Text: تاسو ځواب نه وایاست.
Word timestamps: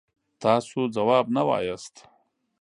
تاسو 0.41 0.79
ځواب 0.95 1.25
نه 1.35 1.41
وایاست. 1.49 1.95